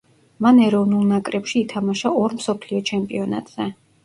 მან 0.45 0.61
ეროვნულ 0.67 1.03
ნაკრებში 1.11 1.61
ითამაშა 1.65 2.13
ორ 2.23 2.35
მსოფლიო 2.41 2.81
ჩემპიონატზე. 2.93 3.71